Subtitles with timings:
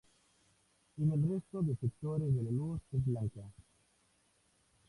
[0.97, 3.41] En el resto de sectores la luz es blanca.